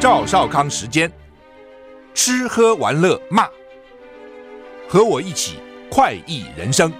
[0.00, 1.12] 赵少康时间，
[2.14, 3.46] 吃喝玩乐骂，
[4.88, 5.56] 和我一起
[5.90, 6.90] 快意人生。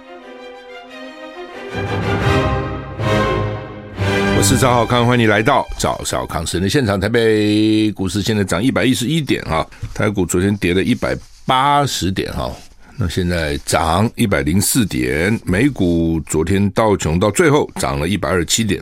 [4.37, 6.99] 我是赵少康，欢迎你来到赵少康时间的现场。
[6.99, 9.65] 台北股市现在涨一百一十一点啊，
[9.95, 12.51] 台股昨天跌了一百八十点哈，
[12.99, 15.39] 那现在涨一百零四点。
[15.43, 18.79] 美股昨天道琼到最后涨了一百二十七点。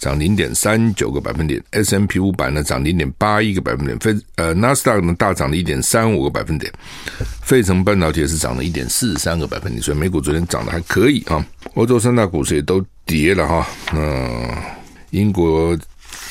[0.00, 6.72] 涨零点三九个百分点，S&P 五百呢涨零点八一个百分点，非呃纳斯达克呢大涨了一点三五个百分点，
[7.42, 11.44] 费城半导体也是涨了一点四三个百分点，所以美股昨天涨得还可以啊。
[11.74, 14.50] 欧洲三大股市也都跌了哈，嗯
[15.10, 15.78] 英国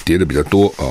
[0.03, 0.89] 跌的比较多啊，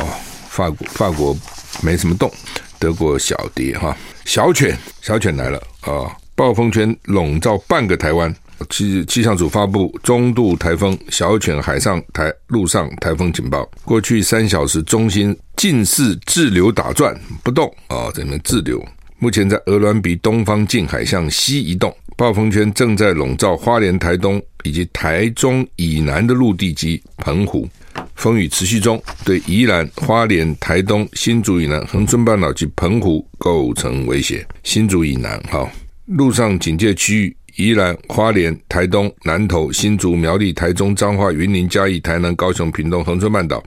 [0.48, 1.36] 法国法国
[1.82, 2.32] 没什么动，
[2.78, 3.96] 德国小跌哈。
[4.24, 8.32] 小犬小犬来了啊，暴风圈笼罩半个台湾。
[8.70, 18.80] 气气象组发布中度台风小犬海上台陆上台风警报，过去三小时中心近似滞留打转不动啊，在那边滞留。
[19.18, 27.68] 目前在鹅銮鼻东方近海向西移动，暴风圈正在笼罩花莲、台东以及台中以南的陆地及澎湖，
[28.14, 34.46] 风雨持续中，对宜兰、花莲、台东、新竹以南、恒春半岛及澎湖构成威胁。
[34.62, 35.68] 新竹以南，哈，
[36.08, 37.36] 陆上警戒区域。
[37.56, 43.60] 宜兰、花莲、台东、南投、新竹、苗栗、台中、彰化、云林、嘉义、台南、高雄、屏东、恒春半岛、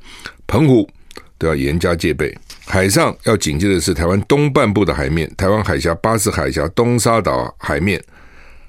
[0.48, 0.90] 澎湖
[1.38, 2.34] 都要严加戒备。
[2.66, 8.02] 海上要警戒的是台湾东半部的海面，台湾海峡、巴士海峡、东沙岛海面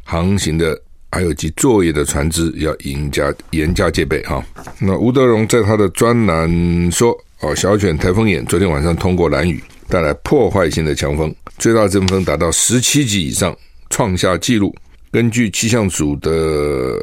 [0.02, 0.76] 航行的，
[1.12, 4.20] 还有及作业的船只要严加严加戒备。
[4.24, 4.44] 哈，
[4.80, 13.56] 那吴德荣在他的专栏说：“哦，小犬台风眼昨天晚上通过蓝雨，带来破坏性的强风，最大阵风达到十七级以上，
[13.90, 14.74] 创下纪录。”
[15.12, 16.30] 根据气象组的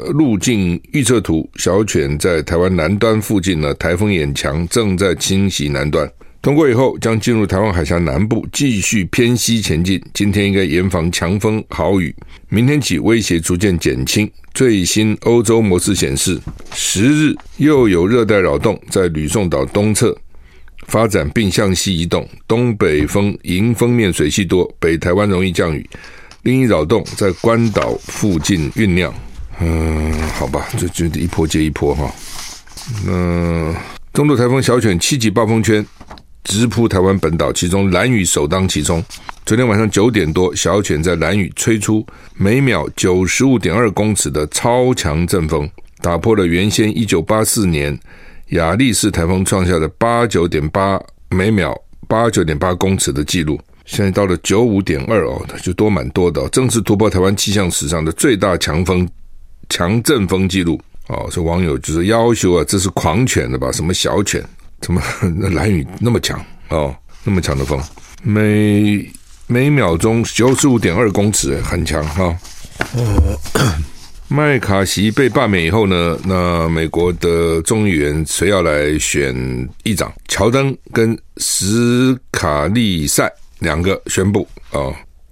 [0.08, 6.12] 路径预测图，小犬在台湾南端附近呢，台风眼墙，正在侵袭南端。
[6.42, 10.02] 通过以后，将进入台湾海峡南部，继续偏西前进。
[10.12, 12.16] 今天应该严防强风豪雨，
[12.48, 14.28] 明天起威胁逐渐减轻。
[14.56, 16.40] 最新欧洲模式显示，
[16.74, 20.18] 十日又有热带扰动在吕宋岛东侧
[20.90, 25.88] 发展，并向西移动，东北风迎风面水汽多，北台湾容易降雨。
[26.44, 29.14] 另一扰动在关岛附近酝酿，
[29.60, 32.12] 嗯，好吧，就就一波接一波哈。
[33.06, 33.76] 那
[34.14, 35.86] 中度台风小犬七级暴风圈
[36.44, 39.04] 直扑台湾本岛，其中兰屿首当其冲。
[39.46, 42.06] 昨天晚上九点多，小犬在兰屿吹出
[42.36, 45.70] 每秒九十五点二公尺的超强阵风，
[46.02, 47.98] 打破了原先一九八四年
[48.50, 51.00] 亚历士台风创下的八九点八
[51.30, 53.60] 每秒八九点八公尺的记录。
[53.86, 59.08] 现在到了九五点二哦，就多蛮多的哦，正式突破台湾气象史上的最大强风
[59.68, 61.28] 强阵风记录哦。
[61.32, 63.72] 所以网友就是要求啊，这是狂犬的吧？
[63.72, 64.44] 什么小犬？
[64.80, 65.02] 怎么
[65.54, 66.40] 蓝雨那么强
[66.70, 66.96] 哦？
[67.24, 67.82] 那么强的风，
[68.24, 69.12] 每
[69.48, 72.38] 每秒钟九十五点二公尺，很强哈。
[72.94, 73.40] 哦，
[74.30, 79.36] 麦卡锡被罢免以后呢，那美国的众议员谁要来选
[79.84, 80.14] 议长？
[80.28, 83.30] 乔登跟史卡利塞。
[83.60, 84.88] 两个宣布啊，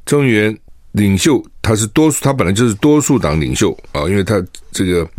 [0.05, 0.53] 众议员
[0.91, 5.09] 领袖他是多数，他本来就是多数党领袖啊，因为他这个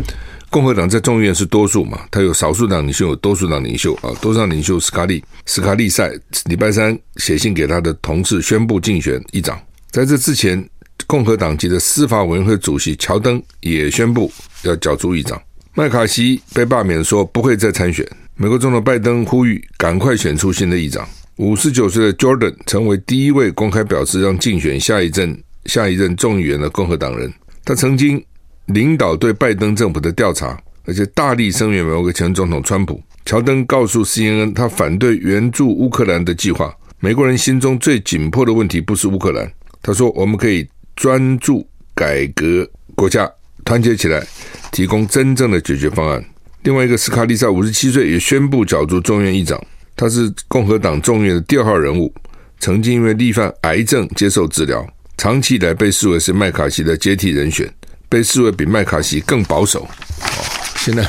[0.51, 6.13] 共和党在众议院是多数嘛，他有少数党领袖，有多数党领袖啊，多数党领袖斯卡利斯卡利塞
[6.45, 9.59] 礼拜三写信给他的同事宣布竞选议长，
[9.91, 10.63] 在这之前，
[11.09, 14.31] 共和党籍的司法委员会主席乔登也宣布
[14.65, 15.41] 要角逐议长，
[15.73, 21.09] 麦卡锡被罢免说不会再参选，美国总统拜登呼吁赶快选出新的议长。
[21.37, 27.33] 五十九岁的 Jordan 成为第一位公开表示让竞选下一任下一任众议员的共和党人。
[27.65, 28.23] 他曾经
[28.67, 33.03] 领导对拜登政府的调查，而且大力声援美国前总统川普。
[33.25, 36.71] 乔登告诉 CNN，他反对援助乌克兰的计划。
[37.01, 41.65] 美国人心中最紧迫的问题不是乌克兰，他说我们可以专注
[41.95, 43.31] 改革国家，
[43.65, 44.27] 团结起来，
[44.73, 46.23] 提供真正的解决方案。
[46.65, 49.65] 另外一个斯卡利萨五十七岁也宣布角逐众院议长。
[49.95, 52.13] 他是共和党众院的第二号人物，
[52.59, 54.85] 曾经因为罹患癌症接受治疗，
[55.17, 57.73] 长期以来被视为是麦卡锡的接替人选，
[58.09, 59.83] 被视为比麦卡锡更保守。
[59.83, 60.45] 哦，
[60.79, 61.09] 现在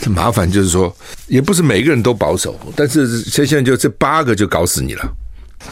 [0.00, 0.94] 这麻烦就是说，
[1.28, 5.16] 也不是每个人都保守，但是现在就这八个就搞死你了。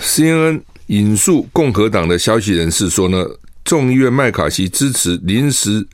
[0.01, 0.61] CNN
[0.93, 3.25] 引述共和党的消息人士说呢，
[3.65, 5.87] 众议院麦卡锡支持临时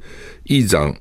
[0.42, 0.92] 议长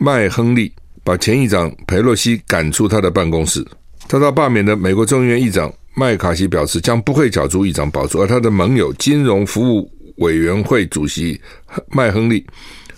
[0.00, 0.72] 麦亨利，
[1.04, 3.62] 把前议长佩洛西赶出他的办公室。
[4.08, 11.38] 遭到罢免的美国众议院议长麦卡锡表示，将不会角逐议长宝座，而他的盟友金融服务委员会主席
[11.90, 12.46] 麦亨利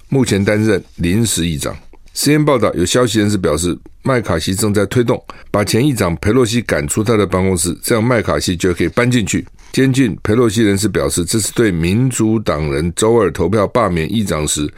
[0.09, 1.77] 目前担任临时议长。
[2.15, 5.21] Cn 报道，有消息人士表示，麦卡锡正在推动
[5.51, 9.45] 把前议长佩洛西赶出他的办公室，这样麦卡锡就可以搬进去。
[9.73, 14.73] 监禁佩洛西人士表示，这是对民主党人周二投票罢免议长时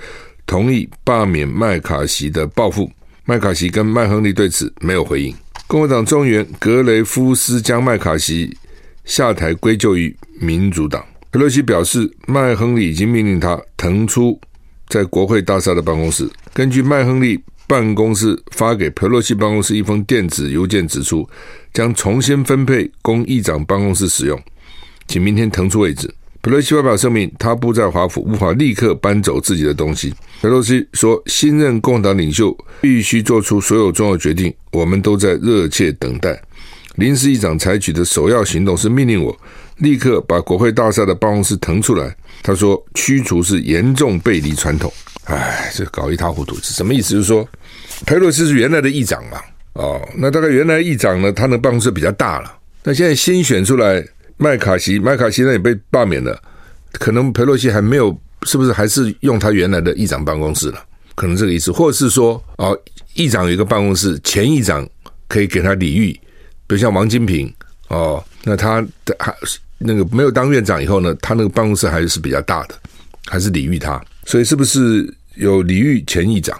[0.46, 2.90] 同意罢免麦卡锡的报复。
[3.26, 5.34] 麦卡锡跟麦亨利对此没有回应。
[5.66, 8.56] 共和党众议员格雷夫斯将麦卡锡
[9.04, 11.04] 下台归咎于民主党。
[11.30, 14.40] 佩洛西表示，麦亨利已经命令他腾出
[14.88, 16.28] 在国会大厦的办公室。
[16.52, 21.28] 根据麦亨利办公室发给佩洛西办公室一封电子邮件指出，
[21.72, 24.40] 将重新分配供议长办公室使用，
[25.06, 26.12] 请明天腾出位置。
[26.42, 30.14] 佩洛西发表声明，他不在华府，无法立刻搬走自己的东西。
[30.40, 36.40] 佩洛西说，新任共和党领袖必须做出所有重要决定，我们都在热切等待。
[36.94, 39.36] 临时议长采取的首要行动是命令我。
[39.78, 42.14] 立刻把国会大厦的办公室腾出来。
[42.42, 44.92] 他说：“驱除是严重背离传统。”
[45.24, 47.14] 哎，这搞一塌糊涂是什么意思？
[47.14, 47.48] 就是说，
[48.06, 49.40] 佩洛西是原来的议长嘛？
[49.72, 52.58] 哦，那大概原来议长呢，他的办公室比较大了。
[52.84, 54.06] 那现在新选出来
[54.36, 56.40] 麦卡锡，麦卡锡呢也被罢免了，
[56.92, 60.84] 可能佩洛西还没有，是不是还是用他原来的议长办公室了？
[61.16, 62.78] 可能这个意思，或者是说，哦，
[63.14, 64.88] 议长有一个办公室，前议长
[65.26, 66.12] 可以给他礼遇，
[66.68, 67.52] 比如像王金平
[67.88, 69.34] 哦，那他的还。
[69.78, 72.74] 那个没有当院长以后呢，他那个办公室还是比较大的，
[73.26, 76.58] 还是礼遇他，所以是不是有礼遇前议长？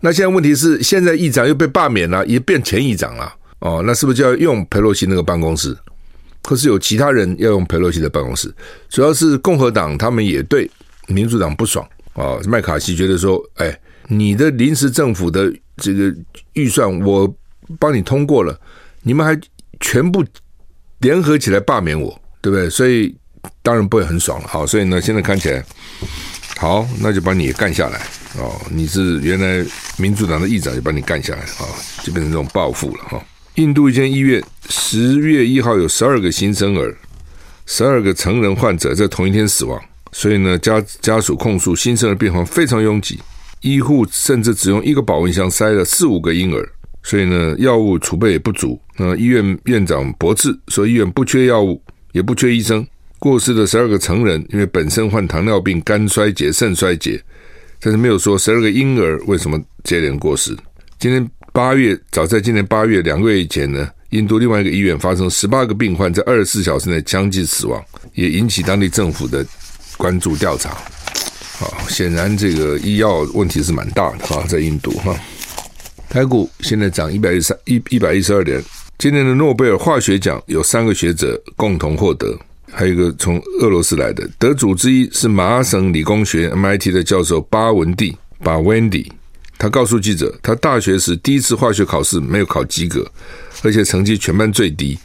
[0.00, 5.76] 那现在问题是，现在议长又被罢免了，也变前议长了，哦，那是不是就要用裴洛西那个办公室？
[6.42, 8.52] 可是有其他人要用裴洛西的办公室，
[8.88, 10.68] 主要是共和党他们也对
[11.06, 16.12] 民主党不爽哦，麦卡锡觉得说，哎，你的临时政府的这个
[16.54, 17.32] 预算我
[17.78, 18.58] 帮你通过了，
[19.02, 19.38] 你们还
[19.80, 20.24] 全部
[20.98, 22.19] 联合起来罢免我。
[22.40, 22.70] 对不对？
[22.70, 23.14] 所以
[23.62, 24.48] 当然不会很爽了。
[24.48, 25.64] 好，所以呢，现在看起来，
[26.56, 28.00] 好，那就把你干下来
[28.38, 28.60] 哦。
[28.70, 29.64] 你是原来
[29.96, 31.68] 民主党的议长，就把你干下来啊，
[32.02, 33.22] 就变成这种报复了哈。
[33.56, 36.96] 印度一间医院十月一号有十二个新生儿，
[37.66, 39.78] 十二个成人患者在同一天死亡，
[40.12, 43.20] 所以呢，家家属控诉新生儿病房非常拥挤，
[43.60, 46.66] 医护甚至只用一个保温箱塞了四五个婴儿，
[47.02, 48.80] 所以呢，药物储备也不足。
[48.96, 51.82] 那医院院长驳斥说，医院不缺药物。
[52.12, 52.86] 也不缺医生。
[53.18, 57.22] 过世的十二个成人，因为本身患糖尿病、肝衰竭、肾衰竭，
[57.78, 60.56] 但是没有说十二个婴儿为什么接连过世。
[60.98, 67.84] 今年八月，早在今年八月两个月以前呢，印度另外一个医院发生十八个病患在二十四小时内相继死亡，
[68.14, 69.46] 也引起当地政府的
[69.98, 70.70] 关注调查。
[70.70, 75.14] 啊，显然这个医药问题是蛮大的哈，在印度哈。
[76.08, 78.62] 台股现在涨一百一十三一一百一十二点。
[79.00, 82.38] 今年的诺贝尔化学奖有三个学者共同获得，
[82.70, 88.14] 还有一个从俄罗斯来的得主之一是麻省理工学院 MIT 的教授巴文蒂
[88.44, 89.10] 巴温迪。
[89.56, 93.10] 他告诉记者，他大学时第一次化学考试没有考及格，
[93.62, 94.98] 而且成绩全班最低。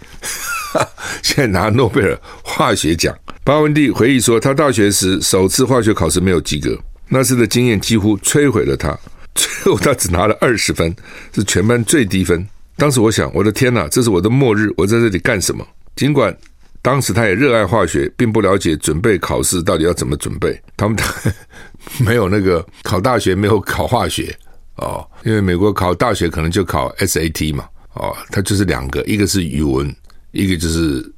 [1.24, 6.78] 现在拿诺贝尔化学奖，巴文蒂回忆说，他大学时首次化学考试没有及格，
[7.08, 9.00] 那次的经验几乎摧毁了他。
[9.34, 10.94] 最后他只拿了二十分，
[11.34, 12.46] 是全班最低分。
[12.78, 14.70] 当时我想，我的天哪，这是我的末日！
[14.76, 15.66] 我在这里干什么？
[15.96, 16.36] 尽管
[16.82, 20.62] 当时他也热爱化学，并不了解准备考试到底要怎么准备。
[20.76, 20.98] 他们
[22.06, 24.36] 没有那个考大学，没有考化学
[24.76, 29.96] 哦，因为美国考大学可能就考 SAT 嘛，哦，它就是两个，一个是语文，
[30.32, 31.10] 一个就是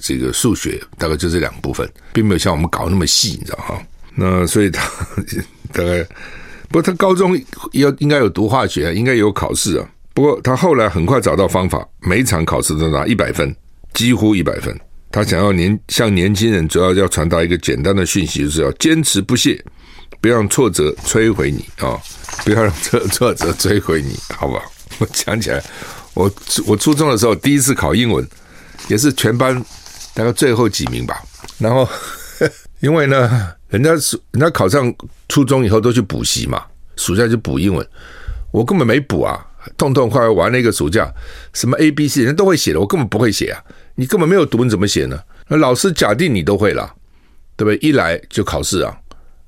[0.00, 3.82] 这个数学，大概就这两部分，并没有像我们搞那么细，你知道哈？
[4.14, 4.82] 那所以他
[5.72, 6.02] 大概，
[6.68, 7.38] 不过他高中
[7.72, 9.86] 要应该有读化学，应该有考试啊。
[10.14, 13.54] 不过他后来很快找到方法，每场考试都拿一百分，
[13.94, 14.78] 几乎一百分。
[15.10, 19.62] 他想要年向年轻人，主要要传达一个简单的讯息，就是要坚持不懈，
[20.20, 22.00] 不要让挫折摧毁你啊、哦！
[22.44, 24.62] 不要让挫挫折摧毁你，好不好？
[24.98, 25.62] 我讲起来，
[26.14, 26.32] 我
[26.66, 28.26] 我初中的时候第一次考英文，
[28.88, 29.54] 也是全班
[30.14, 31.22] 大概最后几名吧。
[31.58, 31.86] 然后
[32.80, 33.90] 因为呢，人家
[34.30, 34.92] 人家考上
[35.28, 36.62] 初中以后都去补习嘛，
[36.96, 37.86] 暑假就补英文，
[38.50, 39.46] 我根本没补啊。
[39.76, 41.12] 痛痛快快玩了一个暑假，
[41.52, 43.62] 什么 A B C 人都会写的，我根本不会写啊！
[43.94, 45.18] 你根本没有读，你怎么写呢？
[45.48, 46.92] 那老师假定你都会了，
[47.56, 47.76] 对不对？
[47.78, 48.96] 一来就考试啊，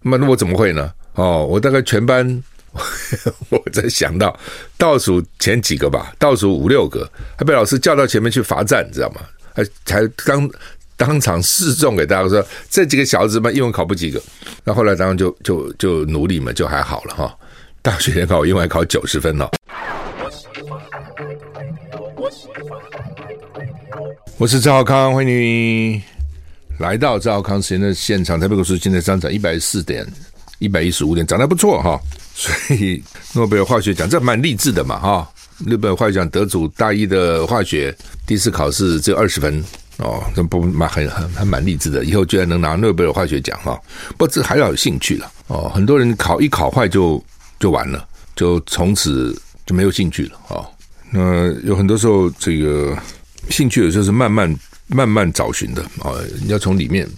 [0.02, 0.92] 那那我怎么会呢？
[1.14, 2.42] 哦，我大概全班，
[3.48, 4.38] 我在想到
[4.76, 9.20] 倒数前几个吧，倒数五六个，还被老师叫到前面去罚站，你知道吗？
[9.54, 10.50] 还还当
[10.96, 14.20] 当场示众给大家说，这几个小子嘛，英文考不及格。
[14.64, 17.34] 那后来当然就就就努力嘛，就还好了哈。
[17.80, 19.50] 大学联考英文考九十分了。
[24.36, 26.02] 我是赵康，欢迎你
[26.78, 28.38] 来到赵康时间的现场。
[28.38, 30.06] 台北股市现在上涨一百四点，
[30.58, 32.00] 一百一十五点，涨得不错哈。
[32.34, 35.30] 所以诺贝尔化学奖这蛮励志的嘛，哈。
[35.58, 37.96] 诺贝尔化学奖得主大一的化学
[38.26, 39.64] 第一次考试只有二十分
[39.98, 43.80] 哦，这不蛮很很还蛮励志的，以后居然能拿诺贝尔化学奖哈。
[44.16, 47.24] 不这还要有兴趣了哦，很多人考一考坏就
[47.60, 50.66] 就完了，就从此就没有兴趣了哦。
[51.10, 52.96] 那有很多时候这个
[53.50, 54.54] 兴趣有时候是慢慢
[54.86, 57.08] 慢慢找寻的啊，你要从里面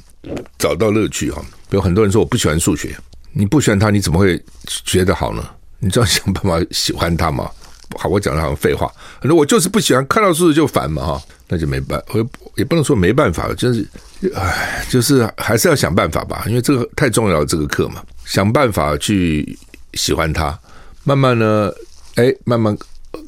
[0.59, 1.43] 找到乐趣啊。
[1.69, 2.97] 比如很多人说我不喜欢数学，
[3.33, 5.45] 你不喜欢它，你怎么会学得好呢？
[5.79, 7.51] 你就要想办法喜欢它嘛？
[7.99, 8.87] 好，我讲的好废话。
[9.21, 13.87] 反正我就是不喜欢看到数字就烦嘛，哈，那就没办，我也不能说没办法，就是，
[14.35, 19.59] 唉，就是还是要想办法吧，因为这个太重要了，这个课嘛，想办法去
[19.95, 20.59] 喜欢它，
[21.05, 21.73] 慢慢呢，
[22.17, 22.77] 哎，慢慢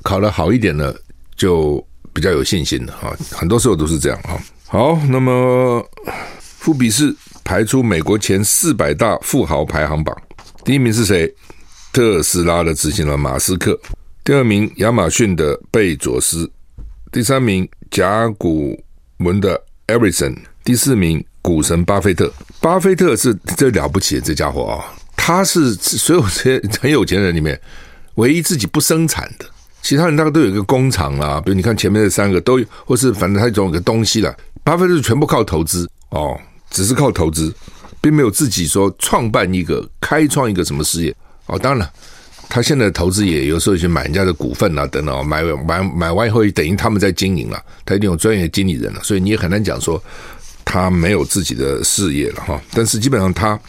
[0.03, 0.95] 考得好一点了，
[1.37, 3.17] 就比较有信心了啊。
[3.31, 4.37] 很多时候都是这样啊。
[4.67, 5.83] 好，那么
[6.41, 7.15] 富比士
[7.45, 10.17] 排出美国前四百大富豪排行榜，
[10.65, 11.33] 第一名是谁？
[11.93, 13.79] 特斯拉的执行了马斯克。
[14.25, 16.47] 第二名，亚马逊的贝佐斯；
[17.11, 18.79] 第三名，甲骨
[19.19, 20.31] 文的艾瑞森；
[20.63, 22.31] 第四名，股神巴菲特。
[22.61, 24.93] 巴菲特是最了不起的这家伙啊！
[25.17, 27.59] 他是所有这些很有钱人里面
[28.19, 29.47] 唯一自己不生产的，
[29.81, 31.41] 其他人大概都有一个工厂啊。
[31.41, 34.37] 比如你看前面这三个都有，或是反正他总有个东西了。
[34.63, 36.39] 巴菲特全部靠投资哦，
[36.71, 37.55] 只是靠投资，
[38.01, 41.15] 并没有自己说创办一个、开创一个什么事业
[41.47, 41.59] 哦。
[41.59, 41.91] 当然了。
[42.51, 50.03] 他现在投资也有时候去买人家的股份啊，等等，买买买完以后，等于他们在经营了，他一定有专业的经理人了，所以你也很难讲说
[50.65, 52.59] 他没有自己的事业了哈。
[52.73, 53.61] 但是基本上他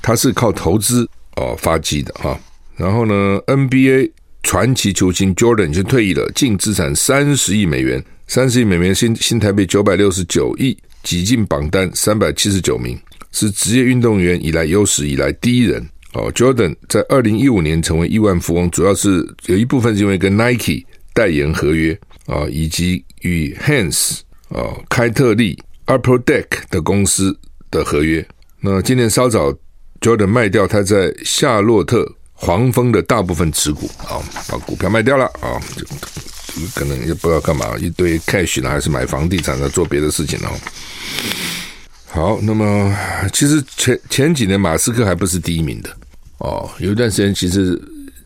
[0.00, 2.38] 他是靠投资哦发迹的哈。
[2.78, 12.96] 然后呢，NBA 传奇球星 Jordan 已经退役了，净资产三十亿美元，三十亿美元新新台币九百六十九亿，挤进榜单三百七十九名，
[13.32, 15.86] 是职业运动员以来有史以来第一人。
[16.14, 27.36] 哦，Jordan 在二零一五年成为亿万富翁，主要是有一部分是因为跟 Nike 代言合约啊，以及与 Hans 啊开特利 Upper Deck 的公司
[27.70, 28.26] 的合约。
[28.60, 29.52] 那今年稍早
[30.00, 35.84] ，Jordan 卖掉他在夏洛特黄蜂的大部分持股啊，把股票卖掉了啊，就
[36.72, 40.48] 可能也不知道干嘛，一堆 cash 呢，还是买房地产呢，做别的事情呢。
[42.06, 42.96] 好，那么
[43.32, 45.90] 其实前前几年马斯克还不是第一名的
[46.38, 47.80] 哦，有一段时间其实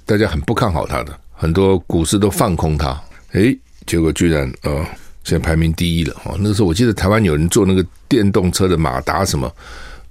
[0.04, 3.02] 大家很不看好他的，很多股市都放空他，
[3.32, 4.86] 诶，结果居然呃
[5.24, 6.36] 现在排名第一了哦。
[6.38, 9.50] 那个时候我记得台湾有人做那个电动车的马达什么，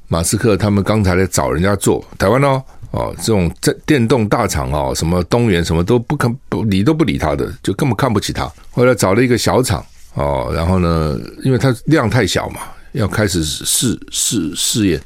[0.08, 2.62] 马斯克他们刚才来找人家做台湾哦
[2.92, 8.52] 哦，这种在电动大厂哦，什么东元什么都不肯不理都不理他的，就根本看不起他。
[8.72, 12.62] 后来找了一个小厂哦，然后呢，因为它量太小嘛。
[12.94, 15.02] 要开始试试试验，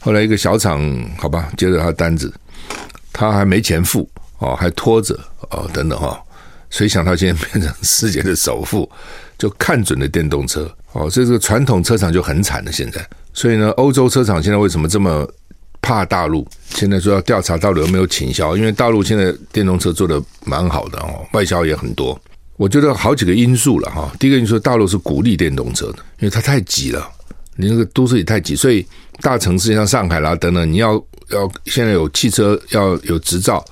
[0.00, 0.82] 后来一个小厂，
[1.16, 2.34] 好吧，接着他的单子，
[3.12, 5.16] 他还没钱付哦，还拖着
[5.50, 6.18] 哦，等等哈、哦，
[6.70, 8.90] 谁想到现在变成世界的首富，
[9.38, 12.72] 就看准了电动车哦，所以这个传统车厂就很惨了。
[12.72, 15.24] 现在，所以呢，欧洲车厂现在为什么这么
[15.90, 16.46] 怕大陆？
[16.68, 22.16] 现在说要调查到底有没有倾销，因为大陆现在电动车做的蛮好的哦，外销也很多。
[22.56, 27.10] 我觉得好几个因素了哈，第一个因素，大陆是鼓励电动车的，因为它太挤了。
[27.56, 28.86] 你那个都市里太挤，所以
[29.20, 30.94] 大城市像上海啦等等，你要
[31.30, 33.64] 要现在有汽车要有执照，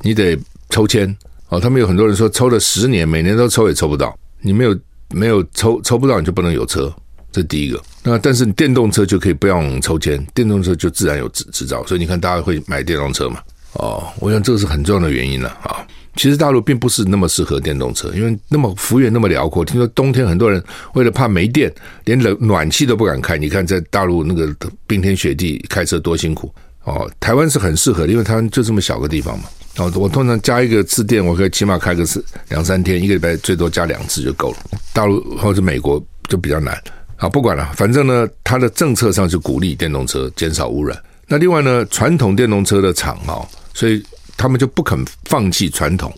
[0.00, 0.36] 你得
[0.70, 1.16] 抽签
[1.50, 1.60] 哦。
[1.60, 4.12] 他们有很多人说抽了十年，每年都抽也抽不到。
[4.40, 4.76] 你没有
[5.10, 6.92] 没有抽抽不到，你就不能有车，
[7.32, 7.82] 这第一个。
[8.02, 11.84] 那但是你电动车就可以不用抽签，电动车就自然有执执照。
[11.86, 13.40] 所以你看大家会买电动车嘛？
[13.74, 15.86] 哦，我想这个是很重要的原因了啊。
[16.16, 19.64] 其实大陆并不是那么适合电动车，因为那么幅员那么辽阔。
[19.64, 20.62] 听说冬天很多人
[20.94, 21.72] 为了怕没电，
[22.04, 23.38] 连冷暖气都不敢开。
[23.38, 24.52] 你看在大陆那个
[24.88, 27.08] 冰天雪地开车多辛苦哦。
[27.20, 29.44] 台湾是很适合的，因为它就这么小个地方嘛。
[29.76, 34.56] 哦，我通常加一个次电，我可以起码开个是两三天，一个礼拜最多加两次就够了。
[34.92, 36.76] 大陆或者美国就比较难。
[37.20, 41.00] 好，不管了，反正呢，它的政策上是鼓励电动车，减少污染。
[41.28, 44.02] 那另外呢，传统电动车的厂哦，所以。
[44.36, 46.10] 他们就不肯放弃传统，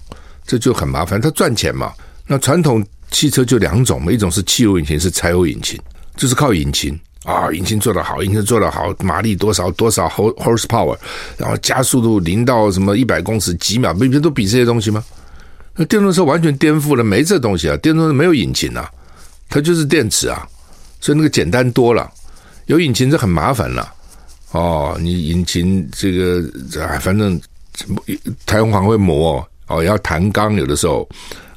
[0.46, 1.20] 这就很麻烦。
[1.20, 1.92] 它赚钱嘛，
[2.24, 2.80] 那传统
[3.10, 5.76] 汽车就两种嘛，一种是汽油引擎，是柴油引擎，
[6.14, 10.96] 就是靠引擎啊，引擎做得好，引擎做得好，马力多少多少 horsepower，
[11.36, 15.02] 然后加速度零到什么一百公尺几秒，不都比这些东西吗？
[15.74, 18.88] 那电动车完全颠覆了，没这东西啊，电动车没有引擎啊，
[19.48, 20.46] 它就是电池啊，
[21.02, 22.10] 所以那个简单多了，
[22.64, 23.92] 有引擎就很麻烦了。
[24.52, 26.42] 哦，你引擎这个
[26.82, 27.38] 啊，反正。
[28.44, 31.08] 台湾会磨哦，要弹钢有的时候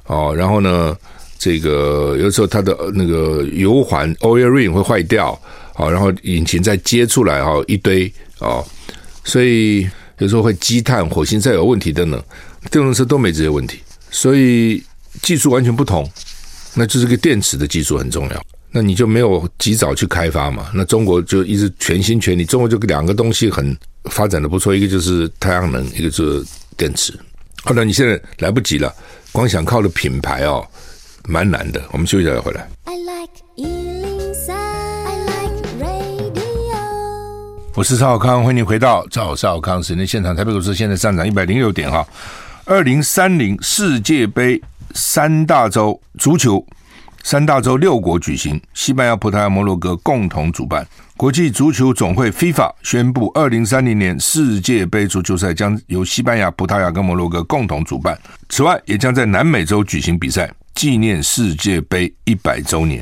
[0.06, 0.96] 哦，然后呢，
[1.38, 5.38] 这个有的时候它的那个油环 oil ring 会坏掉，
[5.74, 8.66] 好，然后引擎再接出来哦，一堆哦，
[9.26, 9.88] 所以
[10.20, 12.24] 有时候会积碳、火星再有问题等等，
[12.72, 14.82] 电动车都没这些问题，所以
[15.22, 16.10] 技术完全不同，
[16.74, 18.46] 那就是个电池的技术很重要。
[18.78, 20.70] 那你就没有及早去开发嘛？
[20.74, 23.74] 那中国就一直全心全力，中国就两个东西很
[24.12, 27.18] 发展的不错，一个就是太阳能，一个就是电池。
[27.64, 28.94] 后来你现在来不及了，
[29.32, 30.68] 光想靠的品牌哦，
[31.26, 31.82] 蛮难的。
[31.94, 32.68] 我们休息一下再回来。
[32.84, 36.76] I like 103, I like radio。
[37.76, 40.36] 我是赵少康，欢迎你回到赵少康时间现场。
[40.36, 42.06] 台北股市现在上涨一百零六点哈。
[42.66, 44.62] 二零三零世界杯
[44.94, 46.62] 三大洲足球。
[47.26, 50.86] 三大洲六国举行，西班牙、葡萄牙、摩洛哥共同主办。
[51.18, 58.16] 国际足球总会 FIFA 宣布，二零三零年世界杯足球赛将由西班牙、葡萄牙跟摩洛哥共同主办。
[58.50, 63.00] 此外，也将在南美洲举行比赛，纪念世界杯一百周年。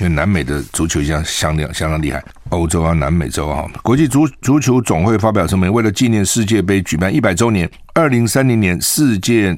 [0.00, 3.66] 因为南美的足球一样相当相当厉害，欧洲啊、南美洲啊。
[3.82, 9.54] 国际足足球总会发表声明，为了纪念世界杯举办一百周年，二零三零年世界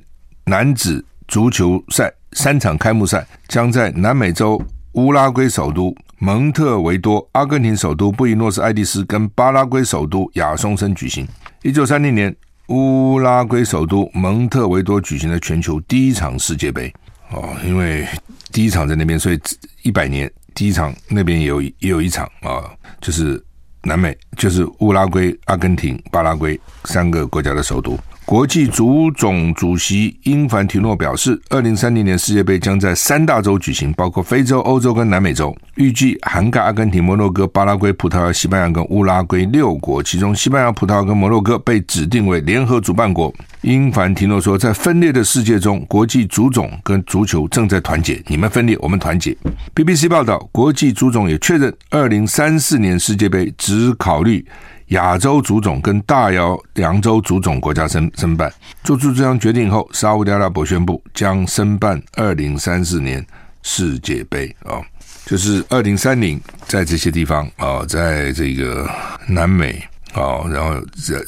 [0.47, 2.12] 男子足球赛。
[2.32, 4.60] 三场开幕赛将在南美洲
[4.92, 11.26] 乌拉圭首都蒙特维多、阿根廷首都布宜诺斯艾利斯跟巴拉圭首都亚松森举行。
[11.62, 12.34] 一九三零年，
[12.68, 16.92] 乌拉圭首都蒙特维多举行了全球第一场世界杯。
[17.30, 18.06] 哦，因为
[18.52, 19.40] 第一场在那边，所以
[19.82, 22.70] 一百年第一场那边也有也有一场啊，
[23.00, 23.42] 就是
[23.82, 27.99] 南美，就是乌拉圭、阿根廷、巴拉圭三个国家的首都。
[28.30, 43.34] 国际足总主席英凡提诺表示，二零三零年世界杯将在三大洲举行，包括非洲、欧洲跟南美洲，预计涵盖阿根廷、摩洛哥、巴拉圭、葡萄牙、西班牙跟乌拉圭六国，其中西班牙、葡萄牙跟摩洛哥被指定为联合主办国。
[43.62, 49.37] 英凡提诺说，在分裂的世界中，国际足总跟足球正在团结，你们分裂，我们团结。
[49.75, 54.46] BBC 报道，国际足总也确认，二零三四年世界杯只考虑。
[54.90, 63.25] 亚洲足总跟大洋洲足总国家申申办，做出这项决定后，沙乌地阿拉伯宣布将申办二零三四年
[63.62, 64.82] 世界杯啊、
[65.25, 68.91] 就是二零三零在这些地方啊、在这个
[69.28, 69.80] 南美
[70.12, 70.82] 啊、哦，然后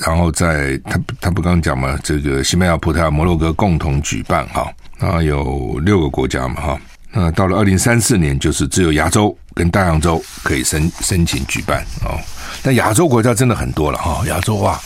[0.05, 6.81] 然后在他他不刚讲嘛，这个西班牙、葡萄牙、摩洛哥共同举办哈，啊有六个国家嘛哈，
[7.13, 12.19] 那到了二零三四年，就是只有亚洲跟大洋洲可以申申请举办啊。
[12.63, 14.81] 但亚洲国家真的很多了哈，亚洲哇，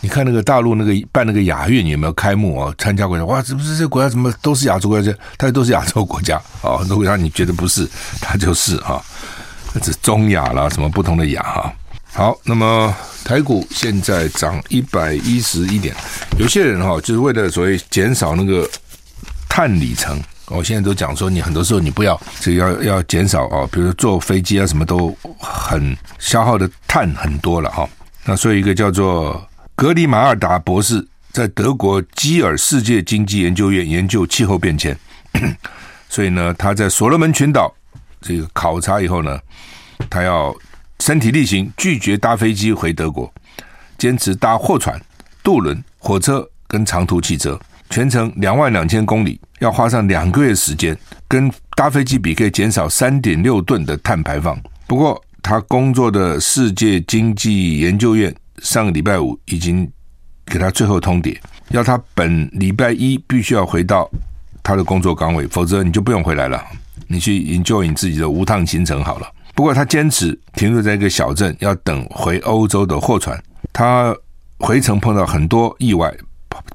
[0.00, 2.74] 你看那个大陆那个办那个亚运有没有开幕啊？
[2.76, 5.12] 参加国家哇，这不是这国家怎么都是亚洲国家？
[5.38, 7.88] 它都是亚洲国家啊，很多国家你觉得不是，
[8.20, 9.00] 它就是哈，
[9.80, 11.72] 这中亚啦，什么不同的亚哈。
[12.12, 15.94] 好，那么台股现在涨一百一十一点，
[16.38, 18.68] 有些人哈就是为了所谓减少那个
[19.48, 20.20] 碳里程。
[20.48, 27.88] 我现在都讲说，你很多时候你不要这个要要减少哦，比如说坐飞机啊，什么都很消耗的碳很多了哈。
[28.24, 34.96] 那所以一个叫做格里马尔达博士在德国基尔世界经济研究院研究气候变迁，
[36.08, 37.72] 所以呢，他在所罗门群岛
[38.20, 39.38] 这个考察以后呢，
[40.10, 40.54] 他要
[41.00, 43.32] 身体力行，拒绝搭飞机回德国，
[43.96, 45.00] 坚持搭货船、
[45.42, 47.58] 渡轮、火车跟长途汽车。
[47.92, 50.96] 全程两万两千公里，要花上两个月时间，
[51.28, 54.58] 跟搭飞机比，可以减少三点六吨的碳排放。
[54.86, 59.86] 不过，他工作的世界经济研究院上个礼拜五已经
[60.46, 61.36] 给他最后通牒，
[61.68, 64.10] 要他本礼拜一必须要回到
[64.62, 66.64] 他的工作岗位，否则你就不用回来了，
[67.08, 69.30] 你去营救你自己的无碳行程好了。
[69.54, 73.38] 不过，他坚持停留在一个小镇，要等回欧洲的货船。
[73.70, 74.16] 他
[74.60, 76.10] 回程碰到很多意外。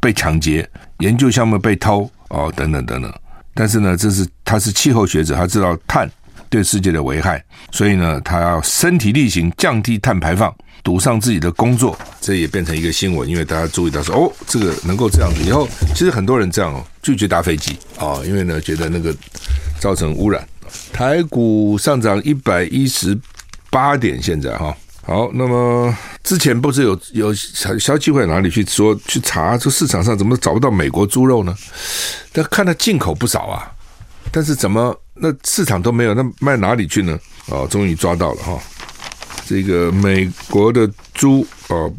[0.01, 0.67] 被抢劫、
[0.99, 3.13] 研究项目被偷哦，等等等等。
[3.53, 6.09] 但是呢，这是他是气候学者，他知道碳
[6.49, 11.97] 对世界的危害，所以呢，他要身体力行降低碳排放，堵上自己的工作。
[12.21, 15.41] 这也变成一个新闻，因为大家注意到说，哦，这个能够这样子。
[15.43, 19.15] 以后其实很多人这样哦，拒绝搭飞机哦，因为呢，觉得那个
[19.79, 20.47] 造成污染。
[20.93, 23.17] 台股上涨一百一十
[23.71, 24.75] 八点，现在哈。
[25.07, 31.55] 好，那么之前不是有有消消息会哪里去说去查，这市场上怎么找不到美国猪肉呢？
[32.33, 33.71] 但看它进口不少啊，
[34.33, 37.17] 但是怎么那市场都没有，那卖哪里去呢？
[37.45, 38.59] 哦，终于抓到了哈，
[39.45, 41.89] 这个美国的猪哦，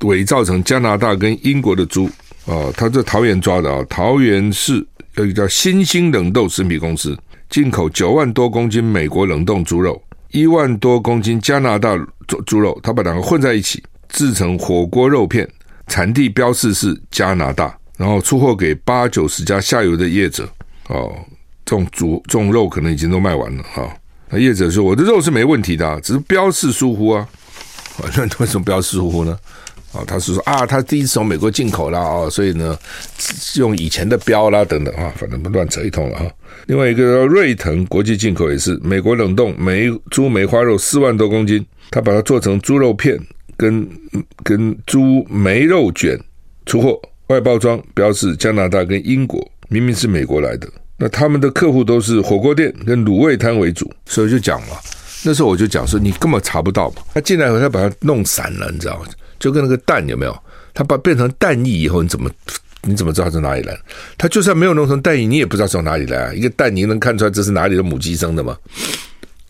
[0.00, 2.10] 伪造成加拿大跟英国的猪
[2.44, 7.16] 啊，他在桃园抓的啊，桃园市有一个叫新兴冷冻食品公司
[7.48, 10.02] 进口九万多公斤美国冷冻猪肉。
[10.30, 15.48] 一万多公斤加拿大猪猪肉，他把两个混在一起制成火锅肉片，
[15.86, 20.48] 产地标示是加拿大，然后出货给八九十家下游的业者。
[20.88, 21.12] 哦，
[21.64, 23.94] 这种猪这种肉可能已经都卖完了哈。
[24.30, 27.26] 那业者说，我的肉是没问题的，只是标示疏忽啊。
[28.16, 29.38] 那为什么标示疏忽呢？
[29.92, 32.78] 啊，他是说啊，他第一次从美国进口啦，哦，所以呢，
[33.56, 36.26] 用以前的标啦等等啊，反正乱扯一通了哈。
[36.66, 43.18] 另外一个瑞腾国际进口也是美国冷冻梅猪梅花肉四万多公斤，他把它做成猪肉片
[43.56, 43.88] 跟
[44.42, 46.18] 跟猪梅肉卷
[46.66, 50.68] 出货，外包装标示加拿大跟英国，明明是美国来的。
[50.98, 54.80] 那他们的客户都是火锅店跟卤味摊为主，所以就讲了，
[55.24, 59.06] 那时候我就讲说，你根本查不到嘛，他进来后他把它弄散了，你知道吗？
[59.38, 60.42] 就跟那个蛋有没有？
[60.74, 62.30] 它把变成蛋液以后，你怎么
[62.82, 63.76] 你怎么知道它从哪里来？
[64.16, 66.32] 它就算没有弄成蛋液，你也不知道从哪里来啊！
[66.32, 68.56] 一个蛋你能看出来这是哪里的母鸡生的吗？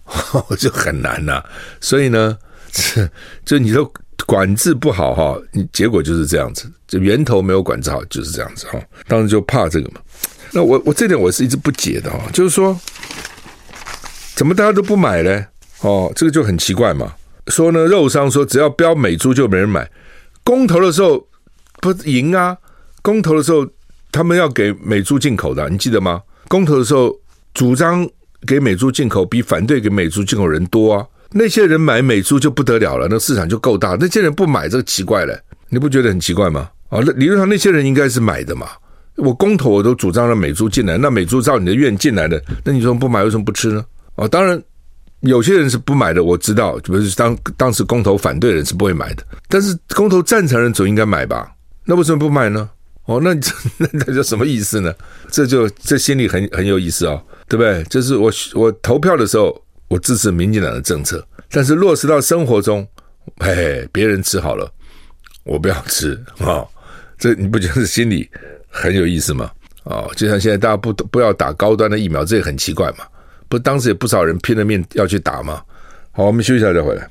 [0.59, 1.45] 就很难呐、
[1.81, 2.37] 所以呢，
[2.73, 3.09] 这
[3.45, 3.93] 就你说
[4.25, 8.81] 管制不好哈，你结果就是这样子，就源头没有管制好就是这样子哈。
[9.07, 10.01] 当时就怕这个嘛。
[10.51, 12.79] 那我我这点我是一直不解的哈，就是说
[14.35, 15.47] 怎么大家都不买呢？
[15.81, 17.15] 哦，这个就很奇怪嘛。
[17.49, 19.91] 说呢，肉商说只要标美猪就没人买。
[20.45, 21.27] 公投的时候
[21.81, 22.57] 不赢啊？
[23.03, 23.67] 公投的时候
[24.11, 26.23] 他们要给美猪进口的，你记得吗？
[26.49, 27.15] 公投的时候
[27.53, 28.09] 主张
[28.47, 31.07] 给美猪进口比反对给美猪进口人多啊。
[31.31, 33.97] 那些人买美猪就不得了了，那市场就够大。
[34.01, 36.71] 那些人不买，这个奇怪了，你不觉得很奇怪吗？
[36.89, 38.69] 啊，那理论上那些人应该是买的嘛。
[39.17, 43.85] 我公投我都主张让美猪进来，那美猪照你的愿进来的，那你说不买为什么不吃呢？
[44.15, 44.63] 哦，当然。
[45.21, 51.51] 有些人是不买的，我知道，比如当当时公投反对的人是不会买的，但是公投赞成人总应该买吧？
[51.85, 52.71] 那为什么不买呢？
[53.07, 53.35] 哦， 那
[53.79, 54.95] 那那叫什么意思呢？
[55.31, 57.83] 这就这心里很很有意思哦，对不对？
[57.85, 62.87] 就是我我投票的时候，我支持民进党的政策，但是落实到生活中，
[63.39, 64.71] 嘿嘿，别人吃好了，
[65.45, 66.63] 我不要吃啊，
[67.19, 68.29] 这你不觉得心里
[68.69, 69.51] 很有意思吗？
[69.85, 73.07] 哦，就像现在大家不不要打高端的疫苗，这也很奇怪嘛。
[73.49, 75.63] 不，当时也不少人拼了命要去打吗？
[76.13, 77.09] 好，我们休息一下再回来。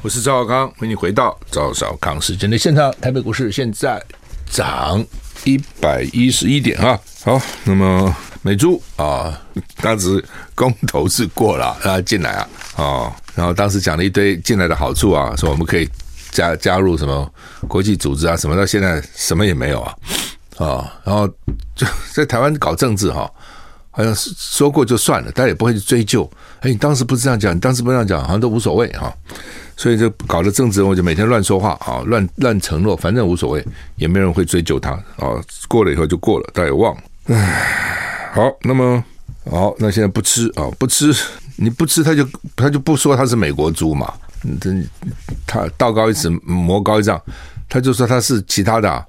[0.00, 2.94] 我是赵少康，欢迎回到赵少康时间的现场。
[3.00, 4.00] 台北股市现在
[4.48, 5.04] 涨
[5.42, 6.98] 一百一十一点啊。
[7.24, 9.42] 好，那么美猪啊，
[9.82, 15.88] 当时公投是过了，让他进来啊，哦，然后当时讲了一堆进来的好处啊，说我们可以
[16.30, 17.28] 加加入什么
[17.66, 19.92] 国际组织啊，什么到现在什么也没有啊。
[20.58, 21.28] 啊、然后
[21.74, 23.30] 就在台湾搞政治哈，
[23.92, 26.28] 好像是说过就算了，大家也不会去追究。
[26.60, 29.14] 哎，你当时不是这样讲，你当时不是这样讲，好像都无所谓哈。
[29.76, 35.38] 所以就搞了政治，我就每天乱说话啊，乱乱承诺，反正无所谓，也没人会追究他啊。
[35.68, 37.02] 过了以后就过了，大家也忘了。
[37.26, 39.04] 唉，好，那么
[39.48, 41.14] 好，那现在不吃啊，不吃，
[41.54, 44.12] 你不吃他就他就不说他是美国猪嘛，
[44.60, 44.70] 这
[45.46, 47.20] 他道高一尺，魔高一丈，
[47.68, 49.06] 他就说他是其他的啊。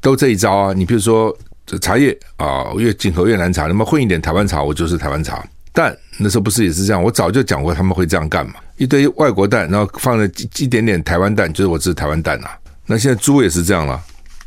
[0.00, 0.72] 都这一招啊！
[0.72, 5.44] 你比如说这茶叶啊，越进口越南茶，那么混一点台湾茶，我就是台湾茶。
[5.72, 7.02] 蛋那时候不是也是这样？
[7.02, 8.54] 我早就讲过他们会这样干嘛？
[8.78, 12.58] 一堆外国蛋，然后放了一点点台湾蛋，就是我是台湾蛋啊。
[12.86, 14.00] 那现在猪也是这样了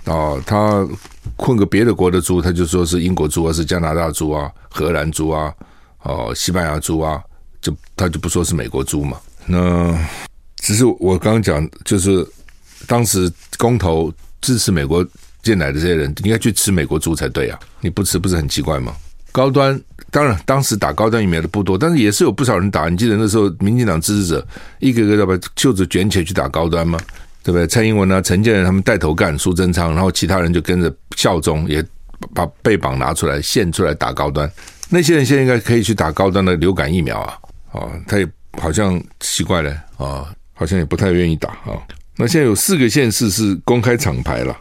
[0.06, 0.88] 哦，他
[1.38, 5.54] 混个别的国的猪，他就说是英国猪啊，是加拿大猪啊，荷兰猪啊，
[6.04, 7.22] 哦，西班牙猪啊，
[7.62, 9.18] 就他就不说是美国猪嘛。
[9.46, 9.98] 那
[10.58, 12.28] 只是我刚刚讲，就是
[12.88, 14.12] 当时公投
[14.42, 15.06] 支持美国。
[15.42, 17.60] 进来的这些人应该去吃美国猪才对啊！
[17.80, 18.96] 你不吃不是很奇怪吗？
[19.32, 22.90] 高端当然当时打高端疫苗的不多，但是也是有不少人打。
[22.90, 24.48] 你记得那时候民进党支持者
[24.80, 27.00] 一个个要把袖子卷起来去打高端吗？
[27.44, 27.66] 对不对？
[27.66, 31.84] 蔡英文啊、陈建仁他们带头干，苏贞昌，然后其他人就跟着效忠，也
[32.36, 34.52] 把背膀拿出来献出来打高端。
[34.90, 37.38] 那些人现在应该可以去打高端的流感疫苗啊！
[37.72, 38.28] 哦，他也
[38.60, 41.80] 好像奇怪了啊，好像也不太愿意打啊。
[42.18, 44.56] 那现在有四个县市是公开厂牌了。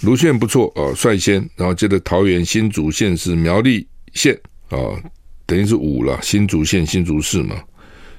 [0.00, 4.76] 芦县不错啊，率先，然后接着桃园、新竹县是苗栗县啊，
[5.46, 6.18] 等于是五了。
[6.22, 7.56] 新竹县、新竹市嘛，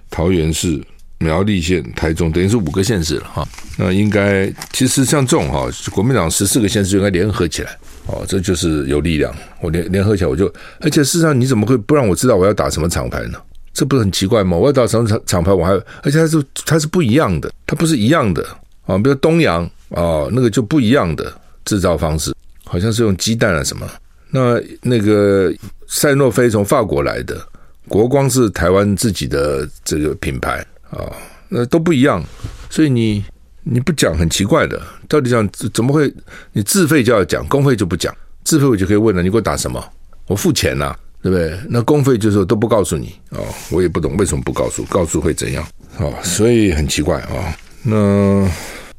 [0.10, 0.82] 桃园市、
[1.20, 3.48] 苗栗县、台中，等于是五个县市了哈。
[3.78, 9.32] 那应该其实像这种哈，国民党十四个县市应该联合起来哦，这就是有力量。
[9.62, 13.38] 我联联合起来，我就而且事实上，你怎么会不让我知道我要打什么厂牌呢？
[13.74, 14.58] 这不是很奇怪吗？
[14.58, 18.44] 我要打什么厂厂牌，我还而且它是它是不一样的，它不是一样的
[18.86, 18.98] 啊。
[18.98, 21.42] 比如东洋啊，那个就不一样的。
[21.66, 23.90] 制造方式好像是用鸡蛋啊什么，
[24.32, 25.54] 那那个
[25.88, 27.38] 赛诺菲从法国来的，
[27.88, 31.12] 国光是台湾自己的这个品牌啊，
[31.50, 32.24] 那都不一样，
[32.70, 33.24] 所以你
[33.64, 36.12] 你不讲很奇怪的，到底讲怎么会？
[36.54, 39.84] 你自费就要讲，公费就不讲，自费我就可以问了，你给我打什么？
[40.28, 41.58] 我付钱呐、啊，对不对？
[41.70, 43.38] 那公费就是都不告诉你啊，
[43.70, 45.64] 我也不懂为什么不告诉，告诉会怎样
[45.98, 46.22] 啊？
[46.24, 47.56] 所以很奇怪啊。
[47.84, 48.50] 那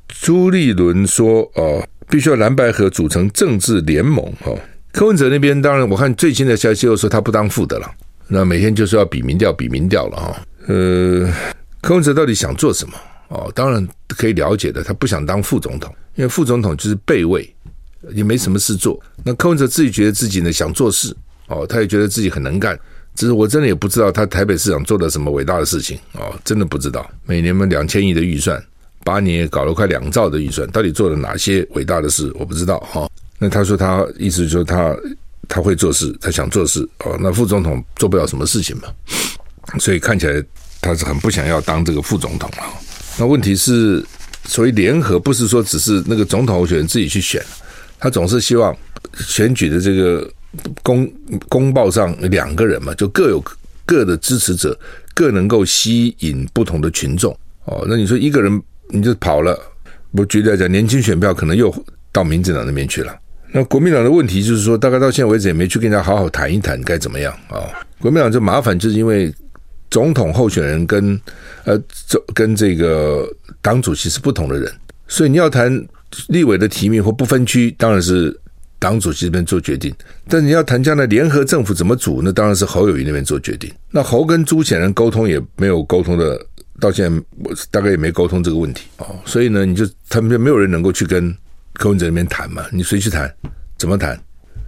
[0.09, 1.83] 朱立伦说啊。
[2.09, 4.59] 必须要蓝白合组成政治联盟哦。
[4.93, 7.91] 柯文哲那边当然，我看最新的消息又说他不当副的了，
[8.29, 10.43] 那每天就是要比民调，比民调了哈。
[10.69, 11.31] 呃，
[11.83, 12.95] 柯文哲到底想做什么？
[13.29, 17.53] 哦，当然可以了解的，他不想当副总统，因为副总统就是备位，
[18.13, 18.99] 也没什么事做。
[19.25, 21.15] 那柯文哲自己觉得自己呢想做事，
[21.49, 22.79] 哦，他也觉得自己很能干。
[23.15, 27.11] 只是我真的也不知道他台北市长做了什么伟大的事情哦，真的不知道。
[27.25, 28.63] 每年嘛两千亿的预算，
[29.07, 32.29] 八年搞了快两兆的预算，到底做了哪些伟大的事？
[32.35, 34.97] 我不知道哈、那他说他意思就是说他
[35.47, 37.17] 他会做事，他想做事哦。
[37.21, 38.89] 那副总统做不了什么事情嘛，
[39.79, 40.43] 所以看起来
[40.81, 42.65] 他是很不想要当这个副总统了。
[43.17, 44.05] 那问题是，
[44.45, 47.41] 所谓联合不是说只是那个总统候选人自己去选，
[48.01, 48.77] 他总是希望
[49.21, 50.29] 选举的这个
[50.83, 51.09] 公
[51.49, 53.41] 公报上两个人嘛，就各有
[53.85, 54.77] 各的支持者，
[55.15, 57.33] 各能够吸引不同的群众。
[57.67, 59.59] 哦，那你说一个人你就跑了，
[60.13, 61.75] 我举例来讲，年轻选票可能又
[62.13, 63.15] 到民进党那边去了。
[63.53, 67.65] 那国民党的问题就是说，大概到现在为止也没去跟人家好好谈一谈该怎么样啊？
[68.01, 69.33] 国民党就麻烦，就是因为。
[69.89, 71.19] 总统候选人跟
[71.65, 73.25] 呃，这跟这个
[73.63, 74.71] 党主席是不同的人，
[75.07, 75.73] 所以你要谈
[76.27, 78.37] 立委的提名或不分区，当然是
[78.81, 79.95] 党主席这边做决定。
[80.29, 83.73] 但你要谈将来联合政府怎么组，那当然是侯友谊那边做决定。
[83.89, 86.37] 那侯跟朱显然沟通也没有沟通的，
[86.81, 89.17] 到现在我大概也没沟通这个问题哦。
[89.25, 91.35] 所以呢，你就他们就没有人能够去跟
[91.75, 92.65] 柯文哲那边谈嘛？
[92.73, 93.33] 你谁去谈？
[93.79, 94.19] 怎么谈？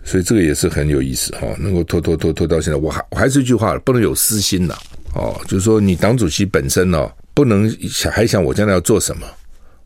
[0.05, 4.75] 所以这个也是很有意思哈，能够拖拖拖拖到现在，我还我还是一句话，不能有私心呐。
[5.15, 9.27] 哦，就是说你党主席本身呢、不能想还想我将来要做什么？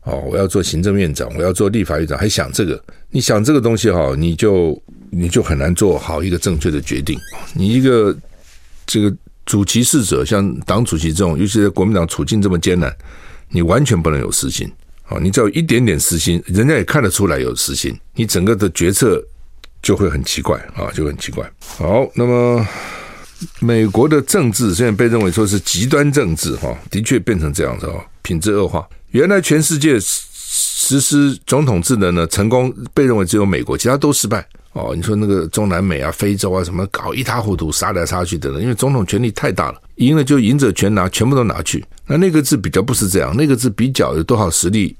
[0.03, 2.81] 哦，我要做行政院长，我要做立法院长，还想这个？
[3.09, 7.17] 你想这个东西哈、哦，你就你就很难做好一个正确的决定。
[7.53, 8.15] 你一个
[8.85, 12.95] 这个主其事者，像党主席这种，尤其是国民党处境这么艰难，
[13.49, 14.71] 你完全不能有私心。
[15.05, 19.21] 啊，你只要一点点私心，人家也看得出来有私心，你整个的决策
[19.81, 21.49] 就会很奇怪啊，就很奇怪。
[21.77, 22.67] 好，那么。
[23.59, 28.87] 美国的政治现在被认为说是极端政治，哈，的确变成这样子哦，品质恶化。
[29.11, 34.93] 原来全世界实施总统制的呢，成功被认为只有美国，其他都失败哦。
[34.95, 41.83] 你说那个中南美啊、非洲啊什么，搞一塌糊涂，杀来杀去的，因为总统权力太大了，赢了就赢者全拿，全部都拿去。
[42.05, 44.95] 那那个字比较不是这样，那个字比较有多少实力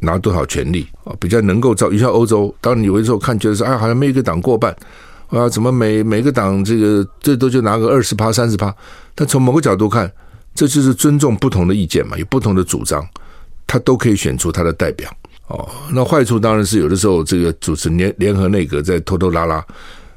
[0.00, 1.90] 拿多少权力啊，比较能够造。
[1.90, 4.76] 就像欧洲，当你有的时候看觉得说，哎，好像没一个党过半。
[5.28, 8.74] 啊，怎么每每个党这个最多就拿个二十趴、三十趴？
[9.14, 10.12] 但从某个角度看，
[10.54, 13.02] 这就是尊重不同的意见嘛，有不同的主张，
[13.66, 15.10] 他都可以选出他的代表。
[15.52, 19.64] 哦，那坏处当然是有的时候这个主持联联合内阁在拖拖拉拉，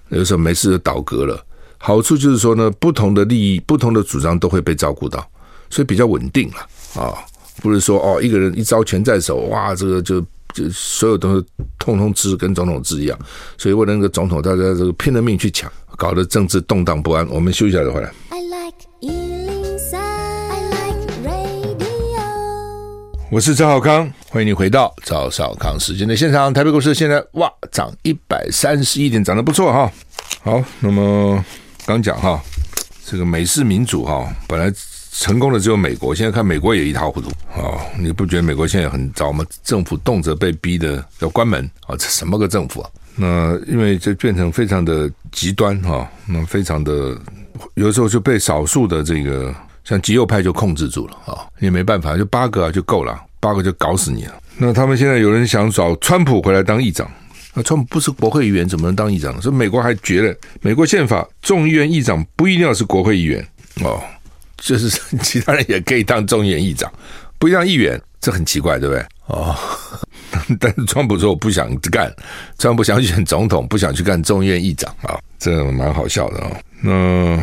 [0.10, 1.40] 有时候没事就倒戈了。
[1.78, 5.26] 好处就是说呢，不同的利益、不同的主张都会被照顾到，
[5.70, 7.14] 所以比较稳定了啊，
[7.62, 10.24] 不是说哦一个人一招权在手，哇，这个就。
[10.54, 11.46] 就所有东西
[11.78, 13.20] 通通吃，跟总统制一样，
[13.58, 17.28] 所以为了那个总统，大家这个拼了命去抢，搞得政治动荡不安。
[17.30, 18.10] 我们休息一下再回来。
[18.30, 19.25] I like
[23.36, 26.54] 我是赵少康，欢迎你回到赵少康时间的现场。
[26.54, 29.92] 台北股市现在哇涨一百三十一点，涨得不错哈。
[30.42, 31.44] 好，那么
[31.86, 32.42] 刚讲哈，
[33.06, 34.74] 这个美式民主哈，本来。
[35.12, 37.80] 成功的只有美国，现在看美国也一塌糊涂啊！
[37.98, 39.46] 你不觉得美国现在很糟吗？
[39.64, 41.96] 政府动辄被逼的要关门啊！
[41.98, 42.90] 这什么个政府啊？
[43.16, 47.18] 那因为就变成非常的极端哈，那非常的
[47.76, 51.48] 有时候就被少数的这个像极右派就控制住了啊！
[51.60, 54.34] 也没办法，就八个啊就够了，八个就搞死你了。
[54.58, 57.10] 那他们现在有人想找川普回来当议长，
[57.54, 59.42] 那川普不是国会议员，怎么能当议长？
[59.42, 63.48] 所以美国还觉得美国宪法众议院议长不一定要是国会议员
[63.84, 64.02] 哦。
[64.58, 64.90] 就是
[65.22, 66.92] 其他人也可以当众议院议长，
[67.38, 69.06] 不一样议员，这很奇怪，对不对？
[69.28, 69.56] 哦，
[70.60, 72.12] 但是川普说我不想干，
[72.58, 76.52] 川普想选总统，不想去干众议院议长啊，这蛮好笑的、哦。
[76.82, 77.38] 那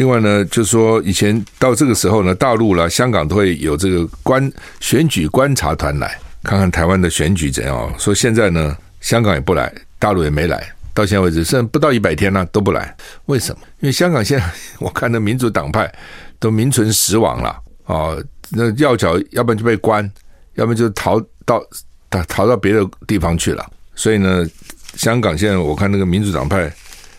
[0.00, 7.94] 另外呢，就是说以前到这个时候呢，大陆啦、香港都会有这个观选举观察团来看看台湾的选举怎样。
[7.98, 13.60] 说现在呢，香港也不来，大陆也没来，到现在为止剩不到一百天了都不来，为什么？
[13.80, 15.92] 因为香港现在我看那民主党派。
[16.38, 18.16] 都名存实亡了啊！
[18.48, 20.10] 那要角要不然就被关，
[20.54, 21.62] 要不然就逃到
[22.08, 23.70] 逃逃到别的地方去了。
[23.94, 24.46] 所以呢，
[24.94, 26.72] 香港现在我看那个民主党派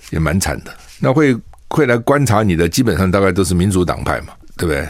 [0.10, 0.74] 也蛮惨的。
[1.00, 1.38] 那会
[1.72, 4.88] 会来观察你的，基本上大概都是民主党派嘛，对不对？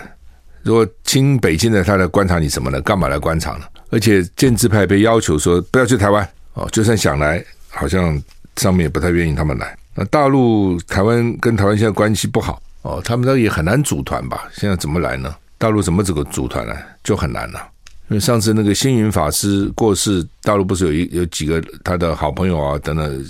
[0.64, 2.82] 如果亲北京的，他来观察你什么呢？
[2.82, 3.66] 干嘛来观察呢？
[3.90, 8.22] 而且建制派被要求说不要去台湾哦，就算想来，好像
[8.58, 9.78] 上面也不太愿意他们来。
[9.94, 12.62] 那大陆台湾跟台湾现在关系不好。
[12.84, 14.50] 哦，他们那也很难组团吧？
[14.54, 15.36] 现在怎么来呢？
[15.58, 16.76] 大陆怎么这个组团呢？
[17.04, 17.60] 就很难了。
[18.10, 23.26] 因为上次那个星云法师过世，大陆不是有一有几个他的好朋友啊等等，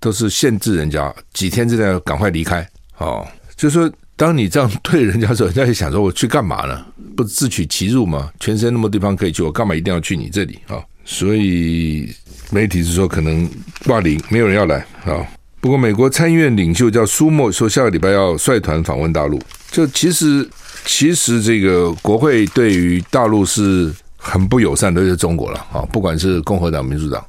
[0.00, 2.66] 都是限制人家几天之内要赶快离开。
[2.98, 6.84] 哦，就说当你这样对人家说，人家就想说：“我去干嘛呢？
[7.16, 8.30] 不自取其辱吗？
[8.40, 12.08] 全世界那么地方可以去，我干嘛一定要去你这里啊？”所以
[12.50, 13.48] 媒体是说可能
[13.84, 15.26] 挂零，没有人要来啊。
[15.60, 19.40] 不过美国参议院领袖叫苏默说，下个礼拜要率团访问大陆。
[19.70, 20.48] 就其实
[20.84, 27.24] 其实这个国会对于大陆是很不友善的，就是中国了啊，不管是共和党、民主党，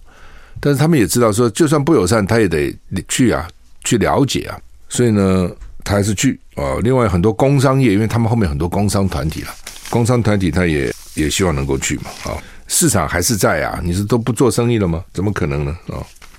[0.61, 2.73] 但是他们也知道说，就算不友善，他也得
[3.09, 3.47] 去啊，
[3.83, 4.57] 去了解啊。
[4.87, 5.49] 所以呢，
[5.83, 6.77] 他还是去啊。
[6.83, 9.49] 另外很多工商业，因为他们后面很多工商团体了，
[9.89, 12.37] 工商团体他也也希望能够去嘛啊。
[12.67, 15.03] 市场还是在啊，你是都不做生意了吗？
[15.11, 15.97] 怎么可能呢啊？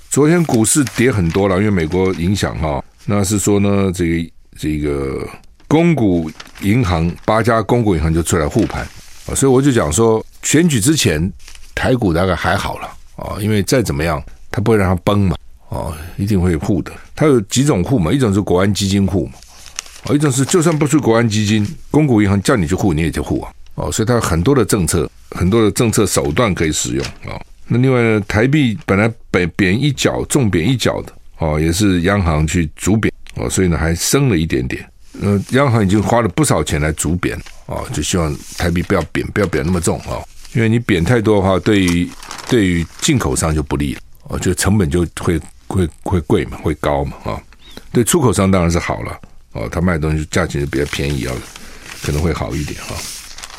[0.09, 2.83] 昨天股市跌很多了，因为美国影响哈。
[3.05, 5.27] 那是说呢，这个这个
[5.67, 6.31] 公股
[6.61, 8.87] 银行八家公股银行就出来护盘
[9.27, 11.33] 啊，所以我就讲说，选举之前
[11.75, 15.37] 台股大概还好了啊，因为再怎么样，它不会让它崩嘛，
[15.69, 16.93] 哦，一定会护的。
[17.15, 19.33] 它有几种护嘛，一种是国安基金护嘛，
[20.05, 27.41] 哦，一种是就算不是国安基金，公股银行叫你去护，你也就护啊，哦，所以它有很多的政策，很多的政策手段可以使用啊。
[27.69, 34.85] 那另外呢，台币本来贬贬一角，重贬一角的哦，也是央行去逐贬哦，所以呢还升了一点点。
[35.21, 42.09] 呃，央行已经花了不少钱来逐贬哦，就希望台币不要贬，不要贬那么重哦，因为你贬太多的话，对于
[42.49, 47.41] 对于进口商就不利了哦，就成本就会会会贵嘛，会高嘛啊。
[47.91, 49.19] 对出口商当然是好了
[49.53, 51.35] 哦，他卖东西价钱就比较便宜啊，
[52.03, 52.95] 可能会好一点哈。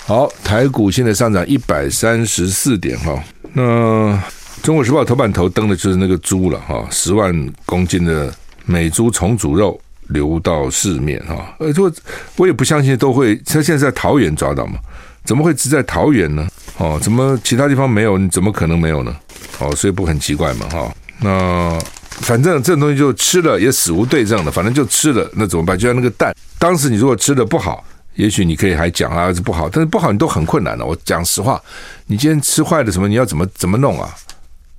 [0.06, 3.24] 好，台股现在上涨一百三十四点哈。
[3.54, 3.62] 那
[4.62, 7.34] 《中国时报》头版头登的就是那个猪了哈，十万
[7.66, 8.34] 公斤的
[8.66, 9.80] 美猪重组肉
[10.10, 11.56] 流到市面哈。
[11.60, 11.92] 呃，我
[12.36, 14.78] 我也不相信都会，他现在在桃园抓到嘛？
[15.24, 16.48] 怎么会只在桃园呢？
[16.78, 18.18] 哦，怎么其他地方没有？
[18.18, 19.16] 你怎么可能没有呢？
[19.60, 20.96] 哦，所以不很奇怪嘛哈。
[21.20, 25.78] 那反正这种东西就吃了也死无对证的，反正就吃了，那怎么办？
[25.78, 27.84] 就像那个蛋，当时你如果吃的不好。
[28.16, 30.86] 也许你可以还讲啊，是不好，但是不好你都很困难的。
[30.86, 31.60] 我讲实话，
[32.06, 34.14] 你今天吃坏了什么，你要怎么怎么弄啊？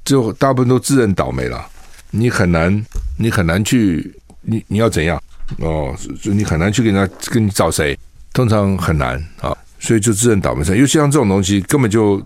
[0.05, 1.67] 就大部分都自认倒霉了，
[2.13, 2.87] 你很难，
[3.19, 5.21] 你很难去，你你要怎样？
[5.59, 7.99] 哦，就你很难去跟人家跟你找谁，
[8.33, 9.53] 通常很难啊，
[9.85, 10.75] 所以就自认倒霉噻。
[10.75, 12.19] 尤其像这种东西，根本就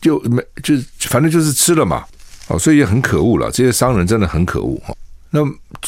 [0.00, 2.04] 就没就反正就是吃了嘛，
[2.48, 3.48] 哦，所以也很可恶了。
[3.52, 4.82] 这些商人真的很可恶。
[5.30, 5.40] 那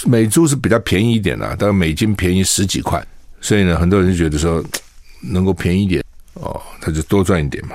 [0.07, 3.05] 美猪是比较便宜一点的，大概每斤便宜十几块。
[3.41, 4.65] 所以呢，很多人就觉得说
[5.33, 7.75] 能够便宜一点哦，他就多赚一点嘛。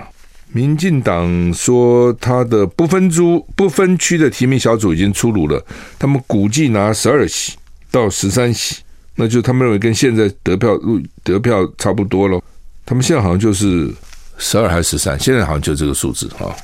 [0.54, 5.62] 民进党说他的不分猪不分区的提名小组已经出炉了，
[6.00, 7.58] 他们估计拿十二席
[7.91, 8.78] 到十三席，
[9.15, 12.41] 那就他们认为跟现在得票入得票差不多咯。
[12.88, 13.93] 他们现在好像就是
[14.38, 16.56] 十二还是十三，现在好像就这个数字啊。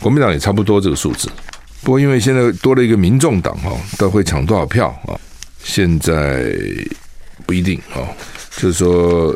[0.00, 1.30] 国民党也差不多这个数字，
[1.82, 5.14] 不过因为现在多了一个民众党哈，都会抢多少票啊？
[5.62, 6.52] 现在
[7.46, 8.02] 不一定啊。
[8.56, 9.32] 就是说，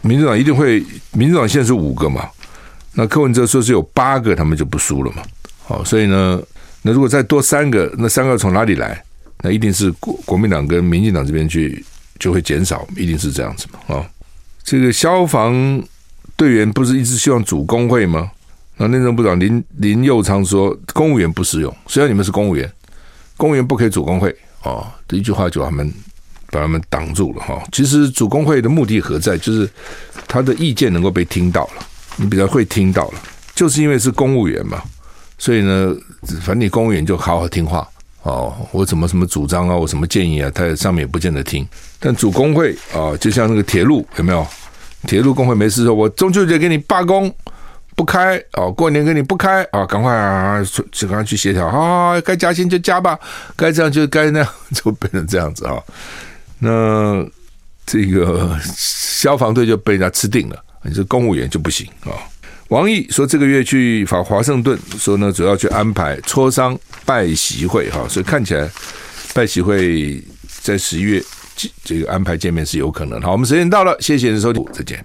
[0.00, 2.26] 民主党一定会，民主党现在是五个嘛，
[2.94, 5.22] 那柯文哲说是有八个，他们就不输了嘛。
[5.62, 6.40] 好，所以呢，
[6.80, 9.04] 那如果再多三个，那三个从哪里来？
[9.42, 11.84] 那一定是国国民党跟民进党这边去
[12.18, 13.96] 就会减少，一定是这样子嘛。
[13.96, 14.06] 啊，
[14.62, 15.82] 这个消防
[16.36, 18.30] 队员不是一直希望组工会吗？
[18.76, 22.70] 那内政部长林林佑昌说，公务员不适用，虽然你们是公务员，
[23.36, 24.94] 公务员不可以组工会啊。
[25.06, 25.92] 这一句话就把他们。
[26.52, 27.62] 把他们挡住了哈。
[27.70, 29.38] 其实组工会的目的何在？
[29.38, 29.70] 就是
[30.26, 33.22] 他的意见能够被听到了，你比较会听到了，
[33.54, 34.82] 就是因为是公务员嘛，
[35.38, 35.94] 所以呢，
[36.40, 37.88] 反正你公务员就好好听话
[38.22, 38.54] 哦。
[38.72, 41.66] 我怎么什么主张啊，我什么建议啊，他上面也不见得听。
[41.98, 44.46] 但主工会啊，就像那个铁路有没有？
[45.06, 47.34] 铁路工会没事说，我中秋节给你罢工
[47.96, 53.18] 不开哦，过年给你不开啊，赶快啊，就赶快去协调啊，该加薪就加吧，
[53.56, 55.82] 该这样就该那样，就变成这样子啊。
[56.58, 57.26] 那
[57.86, 62.12] 这个消防队就被人家吃定了，你是公务员就不行啊！
[62.70, 68.70] 王毅说这个月去访华盛顿，说呢主要去安排磋商拜习会哈，所以看起来
[69.34, 70.22] 拜习会
[70.62, 71.20] 在十一月
[71.82, 73.20] 这个安排见面是有可能。
[73.20, 75.04] 好，我们时间到了，谢谢您收听，再见。